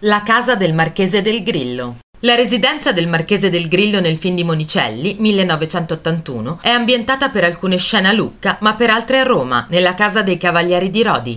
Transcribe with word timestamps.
La 0.00 0.22
casa 0.22 0.56
del 0.56 0.74
Marchese 0.74 1.22
del 1.22 1.42
Grillo. 1.42 1.96
La 2.20 2.34
residenza 2.34 2.92
del 2.92 3.08
Marchese 3.08 3.48
del 3.48 3.66
Grillo 3.66 3.98
nel 3.98 4.18
film 4.18 4.36
di 4.36 4.44
Monicelli, 4.44 5.16
1981, 5.18 6.58
è 6.60 6.68
ambientata 6.68 7.30
per 7.30 7.44
alcune 7.44 7.78
scene 7.78 8.08
a 8.08 8.12
Lucca, 8.12 8.58
ma 8.60 8.74
per 8.74 8.90
altre 8.90 9.20
a 9.20 9.22
Roma, 9.22 9.66
nella 9.70 9.94
casa 9.94 10.20
dei 10.20 10.36
Cavalieri 10.36 10.90
di 10.90 11.02
Rodi. 11.02 11.34